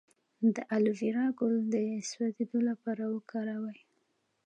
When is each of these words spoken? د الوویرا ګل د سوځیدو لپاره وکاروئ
د 0.55 0.57
الوویرا 0.75 1.25
ګل 1.39 1.55
د 1.73 1.75
سوځیدو 2.09 2.59
لپاره 2.69 3.03
وکاروئ 3.15 3.79